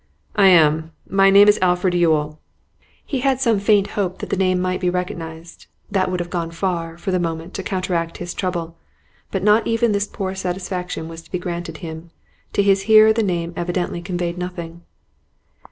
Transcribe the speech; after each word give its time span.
'I 0.35 0.47
am. 0.47 0.91
My 1.07 1.29
name 1.29 1.47
is 1.47 1.59
Alfred 1.61 1.93
Yule.' 1.93 2.39
He 3.05 3.19
had 3.19 3.39
some 3.39 3.59
faint 3.59 3.89
hope 3.91 4.17
that 4.17 4.31
the 4.31 4.35
name 4.35 4.59
might 4.59 4.79
be 4.81 4.89
recognised; 4.89 5.67
that 5.91 6.09
would 6.09 6.19
have 6.19 6.31
gone 6.31 6.49
far, 6.49 6.97
for 6.97 7.11
the 7.11 7.19
moment, 7.19 7.53
to 7.53 7.61
counteract 7.61 8.17
his 8.17 8.33
trouble. 8.33 8.79
But 9.29 9.43
not 9.43 9.67
even 9.67 9.91
this 9.91 10.07
poor 10.07 10.33
satisfaction 10.33 11.07
was 11.07 11.21
to 11.21 11.31
be 11.31 11.37
granted 11.37 11.77
him; 11.85 12.09
to 12.53 12.63
his 12.63 12.81
hearer 12.89 13.13
the 13.13 13.21
name 13.21 13.53
evidently 13.55 14.01
conveyed 14.01 14.39
nothing. 14.39 14.81